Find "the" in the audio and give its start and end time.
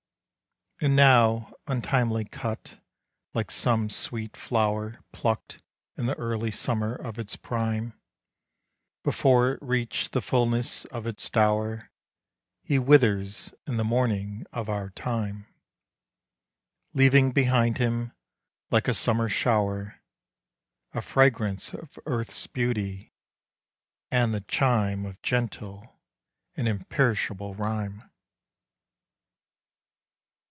6.07-6.15, 10.11-10.23, 13.77-13.83, 24.33-24.41